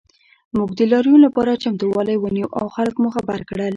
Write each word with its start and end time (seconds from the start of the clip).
موږ 0.57 0.69
د 0.79 0.81
لاریون 0.91 1.19
لپاره 1.27 1.59
چمتووالی 1.63 2.17
ونیو 2.19 2.53
او 2.59 2.65
خلک 2.75 2.95
مو 3.01 3.09
خبر 3.15 3.39
کړل 3.49 3.69